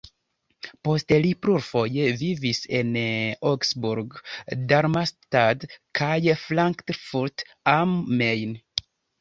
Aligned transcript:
Poste 0.87 1.17
li 1.25 1.33
plurfoje 1.45 2.07
vivis 2.21 2.61
en 2.79 2.97
Augsburg, 3.51 4.17
Darmstadt 4.73 5.69
kaj 6.01 6.19
Frankfurt 6.47 7.47
am 7.79 7.95
Main. 8.25 8.59